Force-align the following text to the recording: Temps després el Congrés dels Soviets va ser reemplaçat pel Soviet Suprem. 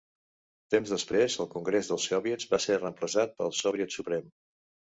Temps 0.75 0.93
després 0.93 1.35
el 1.45 1.49
Congrés 1.51 1.91
dels 1.93 2.09
Soviets 2.13 2.49
va 2.55 2.61
ser 2.67 2.81
reemplaçat 2.81 3.39
pel 3.43 3.55
Soviet 3.61 3.97
Suprem. 4.01 4.37